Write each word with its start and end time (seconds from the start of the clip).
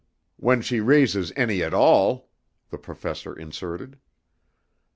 "When 0.37 0.61
she 0.63 0.79
raises 0.79 1.31
any 1.35 1.61
at 1.61 1.75
all," 1.75 2.31
the 2.71 2.79
Professor 2.79 3.37
inserted. 3.37 3.99